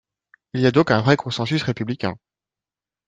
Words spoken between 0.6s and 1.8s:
y a donc un vrai consensus